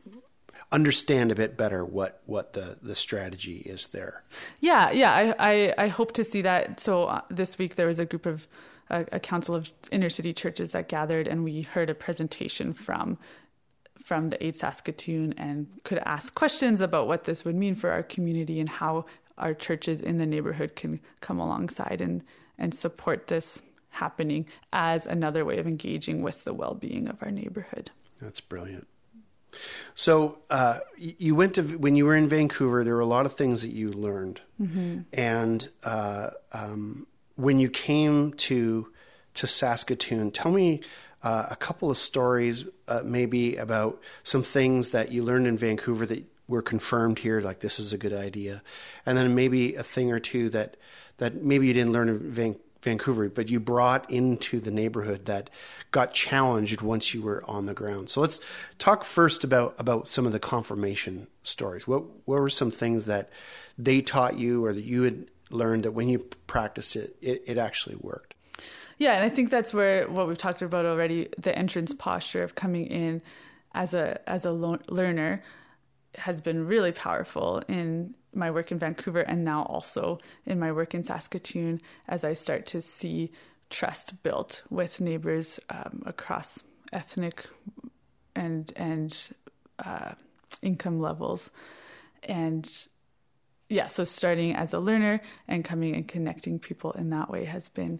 [0.71, 4.23] understand a bit better what what the the strategy is there.
[4.59, 5.13] Yeah, yeah.
[5.39, 6.79] I I, I hope to see that.
[6.79, 8.47] So uh, this week there was a group of
[8.91, 13.17] a, council of inner city churches that gathered, and we heard a presentation from
[13.97, 18.03] from the Aid Saskatoon and could ask questions about what this would mean for our
[18.03, 19.05] community and how
[19.37, 22.23] our churches in the neighborhood can come alongside and
[22.57, 27.91] and support this happening as another way of engaging with the well-being of our neighborhood.
[28.21, 28.87] That's brilliant.
[29.93, 32.83] So uh, you went to when you were in Vancouver.
[32.83, 35.01] There were a lot of things that you learned, mm-hmm.
[35.13, 38.87] and uh, um, when you came to
[39.33, 40.81] to Saskatoon, tell me
[41.23, 46.05] uh, a couple of stories, uh, maybe about some things that you learned in Vancouver
[46.05, 48.61] that were confirmed here, like this is a good idea,
[49.05, 50.77] and then maybe a thing or two that
[51.17, 55.49] that maybe you didn't learn in Vancouver Vancouver, but you brought into the neighborhood that
[55.91, 58.09] got challenged once you were on the ground.
[58.09, 58.39] So let's
[58.79, 61.87] talk first about about some of the confirmation stories.
[61.87, 63.29] What what were some things that
[63.77, 67.57] they taught you or that you had learned that when you practiced it, it, it
[67.57, 68.33] actually worked?
[68.97, 72.55] Yeah, and I think that's where what we've talked about already, the entrance posture of
[72.55, 73.21] coming in
[73.73, 75.43] as a as a learner
[76.15, 80.93] has been really powerful in my work in Vancouver and now also in my work
[80.93, 83.29] in Saskatoon as I start to see
[83.69, 87.47] trust built with neighbors um, across ethnic
[88.35, 89.17] and and
[89.79, 90.11] uh,
[90.61, 91.49] income levels.
[92.23, 92.69] And
[93.69, 97.69] yeah so starting as a learner and coming and connecting people in that way has
[97.69, 97.99] been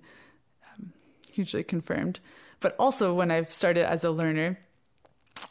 [0.73, 0.93] um,
[1.31, 2.19] hugely confirmed.
[2.59, 4.59] But also when I've started as a learner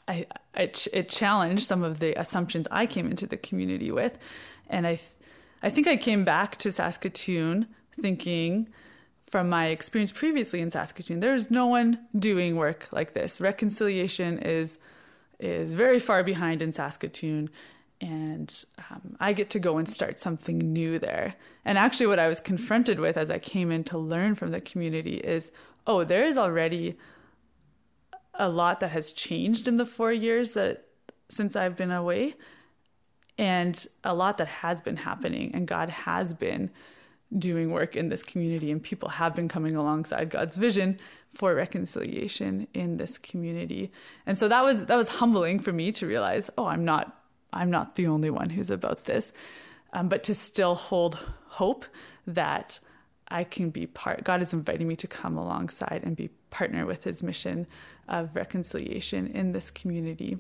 [0.07, 4.19] I, it challenged some of the assumptions I came into the community with
[4.71, 5.11] and I, th-
[5.63, 8.69] I think I came back to Saskatoon thinking,
[9.31, 13.41] from my experience previously in Saskatoon, there's no one doing work like this.
[13.41, 14.79] Reconciliation is
[15.39, 17.49] is very far behind in Saskatoon,
[18.01, 21.37] and um, I get to go and start something new there.
[21.65, 24.61] And actually, what I was confronted with as I came in to learn from the
[24.61, 25.53] community is,
[25.87, 26.99] oh, there is already
[28.35, 30.87] a lot that has changed in the four years that
[31.29, 32.35] since I've been away
[33.41, 36.71] and a lot that has been happening and god has been
[37.39, 40.99] doing work in this community and people have been coming alongside god's vision
[41.31, 43.93] for reconciliation in this community.
[44.27, 47.71] And so that was that was humbling for me to realize oh i'm not i'm
[47.71, 49.33] not the only one who's about this.
[49.93, 51.85] Um, but to still hold hope
[52.27, 52.79] that
[53.29, 57.05] i can be part god is inviting me to come alongside and be partner with
[57.05, 57.67] his mission
[58.07, 60.39] of reconciliation in this community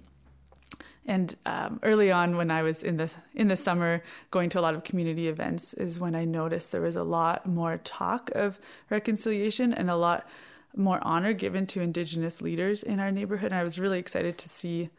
[1.06, 4.62] and um, early on, when I was in the in the summer going to a
[4.62, 8.60] lot of community events, is when I noticed there was a lot more talk of
[8.90, 10.28] reconciliation and a lot
[10.76, 13.50] more honor given to Indigenous leaders in our neighborhood.
[13.50, 14.90] And I was really excited to see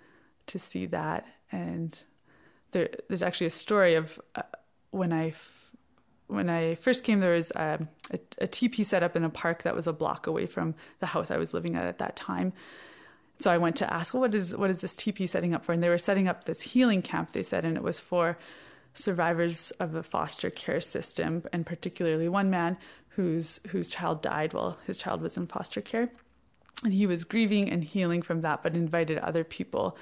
[0.47, 1.25] to see that.
[1.51, 2.03] And
[2.71, 4.41] there, there's actually a story of uh,
[4.89, 5.71] when I f-
[6.27, 9.29] when I first came, there was um, a, a, a teepee set up in a
[9.29, 12.15] park that was a block away from the house I was living at at that
[12.15, 12.53] time
[13.41, 15.73] so I went to ask, well, what is what is this teepee setting up for?
[15.73, 17.31] And they were setting up this healing camp.
[17.31, 18.37] They said, and it was for
[18.93, 22.77] survivors of the foster care system, and particularly one man
[23.09, 26.09] whose whose child died while his child was in foster care,
[26.83, 29.97] and he was grieving and healing from that, but invited other people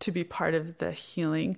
[0.00, 1.56] to be part of the healing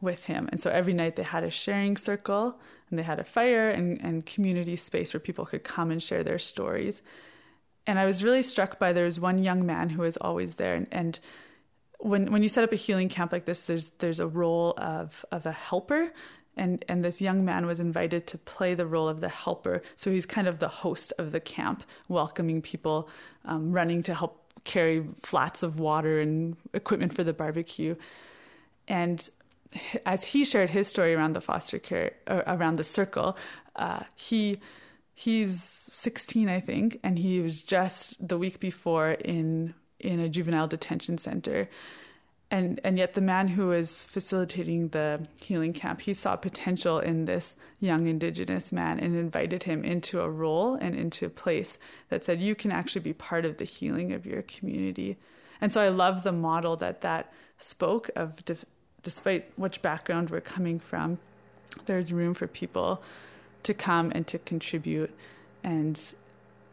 [0.00, 0.48] with him.
[0.50, 4.00] And so every night they had a sharing circle and they had a fire and,
[4.02, 7.02] and community space where people could come and share their stories.
[7.86, 10.74] And I was really struck by there was one young man who was always there.
[10.74, 11.18] And, and
[11.98, 15.24] when when you set up a healing camp like this, there's there's a role of
[15.30, 16.12] of a helper.
[16.56, 19.82] And, and this young man was invited to play the role of the helper.
[19.94, 23.08] So he's kind of the host of the camp, welcoming people,
[23.44, 27.94] um, running to help carry flats of water and equipment for the barbecue.
[28.88, 29.26] And
[30.04, 33.38] as he shared his story around the foster care, around the circle,
[33.76, 34.58] uh, he
[35.20, 40.66] he's 16 i think and he was just the week before in in a juvenile
[40.66, 41.68] detention center.
[42.52, 47.24] And and yet the man who was facilitating the healing camp he saw potential in
[47.24, 52.24] this young indigenous man and invited him into a role and into a place that
[52.24, 55.16] said you can actually be part of the healing of your community.
[55.60, 58.42] And so i love the model that that spoke of
[59.02, 61.18] despite which background we're coming from
[61.86, 63.00] there's room for people
[63.62, 65.14] to come and to contribute
[65.62, 66.00] and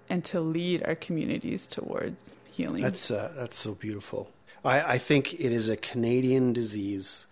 [0.10, 2.84] and to lead our communities towards healing.
[2.84, 4.32] That's uh, that's so beautiful.
[4.64, 7.28] I, I think it is a Canadian disease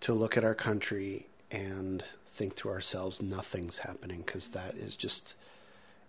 [0.00, 5.36] to look at our country and think to ourselves nothing's happening because that is just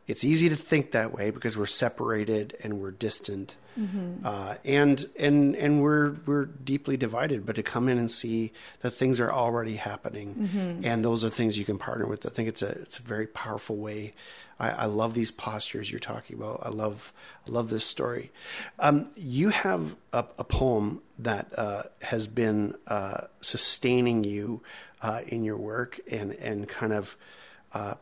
[0.08, 4.16] it's easy to think that way because we're separated and we're distant mm-hmm.
[4.24, 8.52] uh, and and and we're we're deeply divided but to come in and see
[8.82, 10.86] that things are already happening mm-hmm.
[10.86, 13.28] and those are things you can partner with i think it's a it's a very
[13.28, 14.14] powerful way
[14.60, 17.12] I, I love these postures you're talking about i love
[17.48, 18.32] i love this story
[18.80, 24.62] um, you have a, a poem that uh, has been uh, sustaining you
[25.02, 27.18] uh, in your work and and kind of
[27.74, 27.96] uh,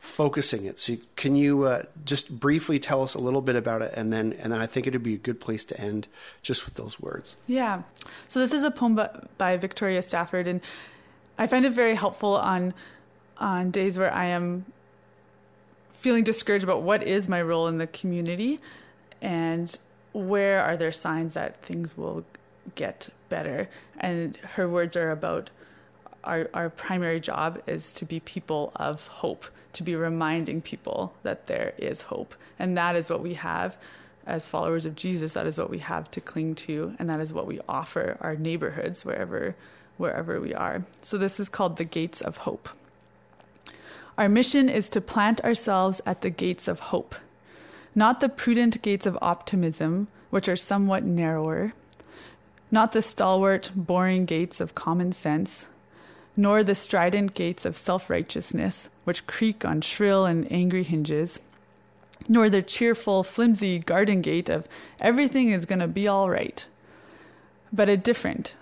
[0.00, 0.78] focusing it.
[0.78, 4.32] So can you uh, just briefly tell us a little bit about it, and then
[4.40, 6.08] and then I think it'd be a good place to end
[6.42, 7.36] just with those words.
[7.46, 7.82] Yeah.
[8.26, 8.98] So this is a poem
[9.38, 10.60] by Victoria Safford, and
[11.38, 12.74] I find it very helpful on
[13.36, 14.64] on days where I am
[15.90, 18.58] feeling discouraged about what is my role in the community,
[19.20, 19.76] and
[20.12, 22.24] where are there signs that things will
[22.74, 23.68] get better.
[23.98, 25.50] And her words are about
[26.24, 31.46] our, our primary job is to be people of hope, to be reminding people that
[31.46, 32.34] there is hope.
[32.58, 33.78] And that is what we have
[34.26, 35.32] as followers of Jesus.
[35.32, 38.36] That is what we have to cling to, and that is what we offer our
[38.36, 39.56] neighborhoods wherever,
[39.96, 40.84] wherever we are.
[41.02, 42.68] So this is called the gates of hope.
[44.18, 47.14] Our mission is to plant ourselves at the gates of hope,
[47.94, 51.72] not the prudent gates of optimism, which are somewhat narrower,
[52.70, 55.66] not the stalwart, boring gates of common sense,
[56.40, 61.38] nor the strident gates of self righteousness, which creak on shrill and angry hinges,
[62.30, 64.66] nor the cheerful, flimsy garden gate of
[65.02, 66.64] everything is going to be all right,
[67.70, 68.54] but a different,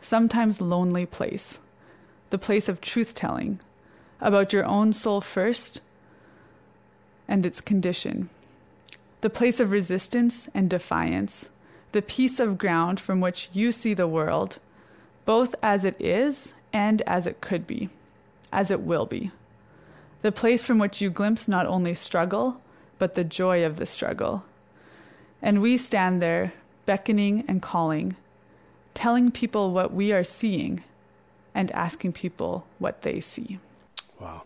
[0.00, 1.58] sometimes lonely place,
[2.30, 3.58] the place of truth telling
[4.20, 5.80] about your own soul first
[7.26, 8.30] and its condition,
[9.22, 11.48] the place of resistance and defiance,
[11.90, 14.58] the piece of ground from which you see the world,
[15.24, 17.88] both as it is and as it could be,
[18.52, 19.30] as it will be.
[20.22, 22.60] The place from which you glimpse not only struggle,
[22.98, 24.44] but the joy of the struggle.
[25.40, 26.52] And we stand there,
[26.84, 28.16] beckoning and calling,
[28.92, 30.82] telling people what we are seeing,
[31.54, 33.58] and asking people what they see.
[34.20, 34.42] Wow.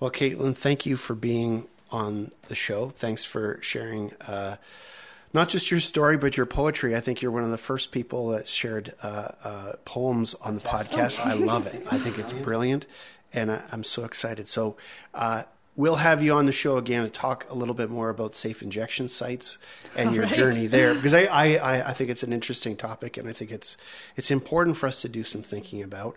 [0.00, 2.88] Well, Katelyn, thank you for being on the show.
[2.88, 4.12] Thanks for sharing.
[4.26, 4.56] Uh,
[5.32, 6.96] not just your story, but your poetry.
[6.96, 10.60] I think you're one of the first people that shared uh, uh, poems on the
[10.60, 11.24] podcast.
[11.24, 11.86] I love it.
[11.90, 12.86] I think it's brilliant,
[13.32, 14.48] and I, am so excited.
[14.48, 14.76] So
[15.12, 15.42] uh,
[15.76, 18.62] we'll have you on the show again to talk a little bit more about safe
[18.62, 19.58] injection sites
[19.96, 20.34] and your right.
[20.34, 23.76] journey there, because I, I, I think it's an interesting topic, and I think it's
[24.16, 26.16] it's important for us to do some thinking about.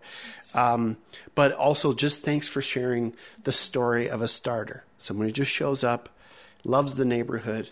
[0.53, 0.97] Um,
[1.35, 5.83] but also, just thanks for sharing the story of a starter, someone who just shows
[5.83, 6.09] up,
[6.63, 7.71] loves the neighborhood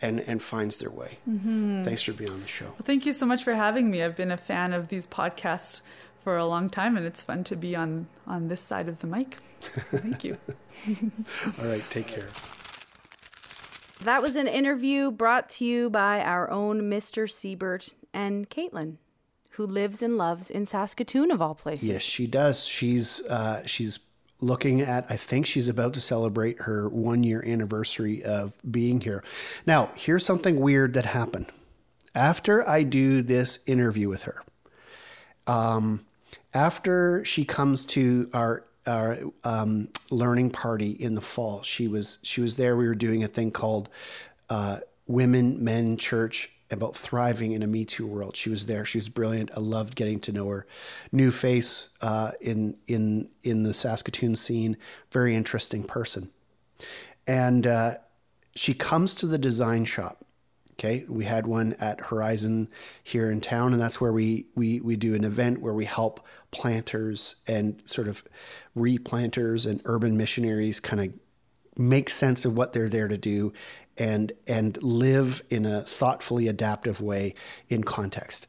[0.00, 1.18] and and finds their way.
[1.28, 1.82] Mm-hmm.
[1.82, 2.66] Thanks for being on the show.
[2.66, 4.02] Well, thank you so much for having me.
[4.02, 5.80] I've been a fan of these podcasts
[6.18, 9.06] for a long time, and it's fun to be on on this side of the
[9.06, 9.36] mic.
[9.60, 10.38] Thank you.
[11.60, 12.28] All right, take care.
[14.04, 17.30] That was an interview brought to you by our own Mr.
[17.30, 18.96] Siebert and Katelyn,
[19.52, 21.88] who lives and loves in Saskatoon of all places.
[21.88, 22.66] Yes, she does.
[22.66, 23.98] She's uh, she's
[24.40, 29.24] looking at, I think she's about to celebrate her one year anniversary of being here.
[29.66, 31.46] Now, here's something weird that happened.
[32.14, 34.42] After I do this interview with her,
[35.46, 36.06] um,
[36.54, 42.40] after she comes to our our um, learning party in the fall, she was she
[42.40, 42.76] was there.
[42.76, 43.88] We were doing a thing called
[44.48, 48.36] uh, Women Men Church about thriving in a Me Too world.
[48.36, 48.84] She was there.
[48.84, 49.50] She was brilliant.
[49.56, 50.66] I loved getting to know her.
[51.12, 54.76] New face uh, in in in the Saskatoon scene.
[55.10, 56.30] Very interesting person.
[57.26, 57.96] And uh,
[58.54, 60.24] she comes to the design shop.
[60.78, 62.68] Okay, we had one at Horizon
[63.02, 66.26] here in town, and that's where we we we do an event where we help
[66.50, 68.22] planters and sort of
[68.76, 71.12] replanters and urban missionaries kind of
[71.78, 73.52] make sense of what they're there to do
[73.98, 77.34] and and live in a thoughtfully adaptive way
[77.68, 78.46] in context.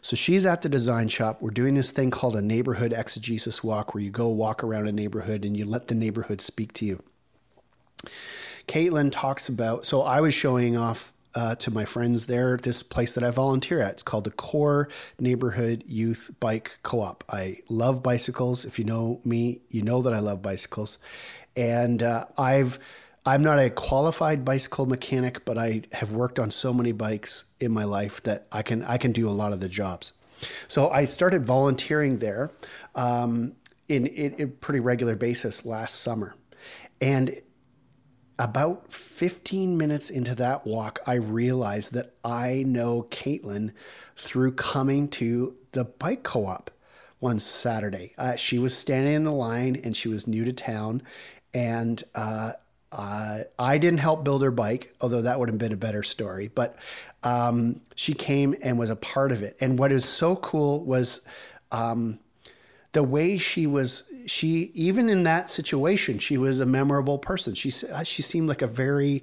[0.00, 1.40] So she's at the design shop.
[1.40, 4.92] We're doing this thing called a neighborhood exegesis walk where you go walk around a
[4.92, 7.02] neighborhood and you let the neighborhood speak to you.
[8.66, 13.12] Katelyn talks about, so I was showing off uh, to my friends there this place
[13.12, 13.92] that I volunteer at.
[13.92, 14.88] It's called the Core
[15.18, 17.24] Neighborhood Youth Bike Co op.
[17.28, 18.64] I love bicycles.
[18.64, 20.98] If you know me, you know that I love bicycles.
[21.56, 22.78] And uh, I've
[23.26, 27.72] I'm not a qualified bicycle mechanic, but I have worked on so many bikes in
[27.72, 30.12] my life that I can I can do a lot of the jobs.
[30.68, 32.50] So I started volunteering there,
[32.94, 33.54] um,
[33.88, 36.34] in, in pretty regular basis last summer.
[37.00, 37.40] And
[38.38, 43.72] about 15 minutes into that walk, I realized that I know Katelyn
[44.16, 46.70] through coming to the bike co op
[47.20, 48.12] one Saturday.
[48.18, 51.02] Uh, she was standing in the line and she was new to town.
[51.52, 52.52] And uh,
[52.94, 56.48] uh, I didn't help build her bike, although that would have been a better story.
[56.54, 56.78] But
[57.24, 59.56] um, she came and was a part of it.
[59.60, 61.26] And what is so cool was
[61.72, 62.20] um,
[62.92, 67.68] the way she was she even in that situation she was a memorable person she
[67.68, 69.20] she seemed like a very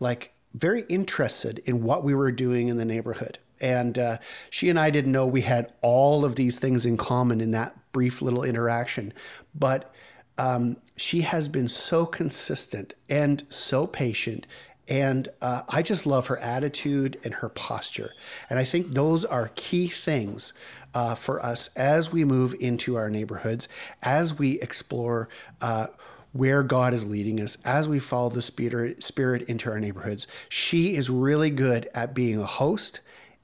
[0.00, 4.16] like very interested in what we were doing in the neighborhood and uh,
[4.48, 7.76] she and i didn't know we had all of these things in common in that
[7.92, 9.12] brief little interaction
[9.54, 9.94] but
[10.40, 14.46] um, she has been so consistent and so patient
[14.88, 18.10] and uh, I just love her attitude and her posture.
[18.50, 20.52] And I think those are key things
[20.92, 23.68] uh, for us as we move into our neighborhoods,
[24.02, 25.28] as we explore.
[25.60, 25.86] Uh,
[26.32, 30.28] where God is leading us as we follow the spirit, into our neighborhoods.
[30.48, 33.00] She is really good at being a host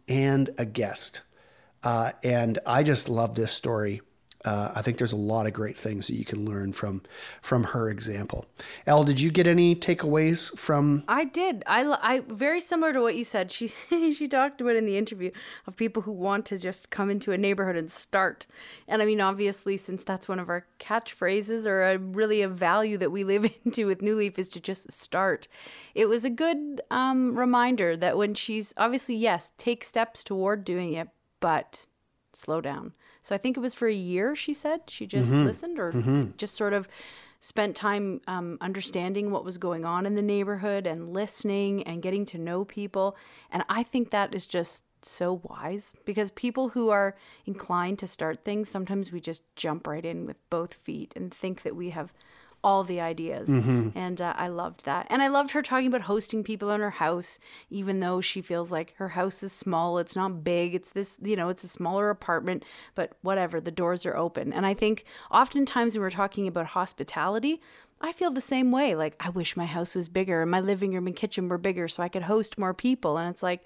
[0.06, 1.20] and a guest.
[1.82, 4.02] Uh, and I just love this story
[4.46, 7.02] uh, I think there's a lot of great things that you can learn from
[7.42, 8.46] from her example.
[8.86, 11.02] Elle, did you get any takeaways from?
[11.08, 11.64] I did.
[11.66, 13.50] I, I very similar to what you said.
[13.50, 13.72] She
[14.12, 15.32] she talked about in the interview
[15.66, 18.46] of people who want to just come into a neighborhood and start.
[18.86, 22.98] And I mean, obviously, since that's one of our catchphrases or a, really a value
[22.98, 25.48] that we live into with New Leaf is to just start.
[25.92, 30.92] It was a good um, reminder that when she's obviously yes, take steps toward doing
[30.92, 31.08] it,
[31.40, 31.86] but
[32.32, 32.92] slow down
[33.26, 34.82] so I think it was for a year, she said.
[34.86, 35.46] She just mm-hmm.
[35.46, 36.26] listened or mm-hmm.
[36.36, 36.86] just sort of
[37.40, 42.24] spent time um, understanding what was going on in the neighborhood and listening and getting
[42.26, 43.16] to know people.
[43.50, 47.16] And I think that is just so wise because people who are
[47.46, 51.62] inclined to start things, sometimes we just jump right in with both feet and think
[51.62, 52.12] that we have
[52.66, 53.48] all the ideas.
[53.48, 53.90] Mm-hmm.
[53.94, 55.06] And uh, I loved that.
[55.08, 57.38] And I loved her talking about hosting people in her house,
[57.70, 59.98] even though she feels like her house is small.
[59.98, 60.74] It's not big.
[60.74, 62.64] It's this, you know, it's a smaller apartment,
[62.96, 64.52] but whatever, the doors are open.
[64.52, 67.60] And I think oftentimes when we're talking about hospitality,
[68.00, 68.96] I feel the same way.
[68.96, 71.86] Like, I wish my house was bigger and my living room and kitchen were bigger
[71.86, 73.16] so I could host more people.
[73.16, 73.62] And it's like,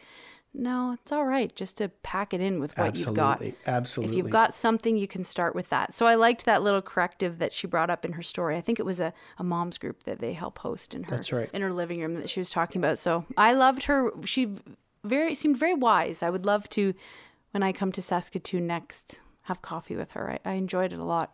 [0.53, 3.11] no, it's all right just to pack it in with what Absolutely.
[3.11, 3.43] you've got.
[3.67, 4.13] Absolutely.
[4.13, 5.95] If you've got something, you can start with that.
[5.95, 8.57] So I liked that little corrective that she brought up in her story.
[8.57, 11.33] I think it was a, a mom's group that they help host in her That's
[11.33, 11.49] right.
[11.53, 12.99] in her living room that she was talking about.
[12.99, 14.11] So I loved her.
[14.25, 14.49] She
[15.05, 16.23] very seemed very wise.
[16.23, 16.95] I would love to
[17.53, 20.39] when I come to Saskatoon next have coffee with her.
[20.45, 21.33] I, I enjoyed it a lot.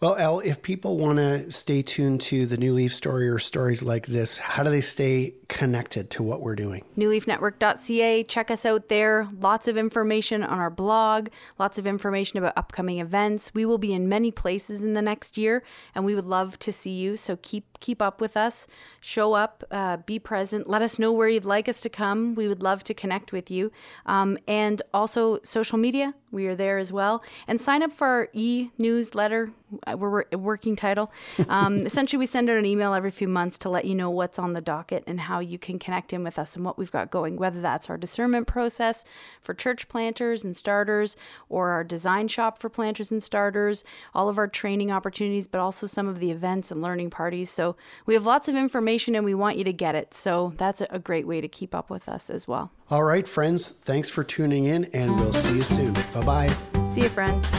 [0.00, 3.82] Well, Elle, if people want to stay tuned to the New Leaf story or stories
[3.82, 6.84] like this, how do they stay connected to what we're doing?
[6.96, 8.22] NewLeafNetwork.ca.
[8.24, 9.28] Check us out there.
[9.40, 13.52] Lots of information on our blog, lots of information about upcoming events.
[13.54, 15.62] We will be in many places in the next year,
[15.94, 17.16] and we would love to see you.
[17.16, 18.66] So keep keep up with us.
[19.00, 20.68] Show up, uh, be present.
[20.68, 22.34] Let us know where you'd like us to come.
[22.34, 23.72] We would love to connect with you.
[24.06, 26.14] Um, and also social media.
[26.30, 27.22] We are there as well.
[27.46, 29.52] And sign up for our e newsletter.
[29.86, 31.12] Uh, we're working title.
[31.48, 34.38] Um, essentially, we send out an email every few months to let you know what's
[34.38, 37.10] on the docket and how you can connect in with us and what we've got
[37.10, 39.04] going, whether that's our discernment process
[39.40, 41.16] for church planters and starters
[41.48, 45.86] or our design shop for planters and starters, all of our training opportunities, but also
[45.86, 47.50] some of the events and learning parties.
[47.50, 50.14] So we have lots of information and we want you to get it.
[50.14, 52.72] So that's a great way to keep up with us as well.
[52.90, 55.92] All right, friends, thanks for tuning in and we'll see you soon.
[55.92, 56.86] Bye bye.
[56.86, 57.50] See you, friends.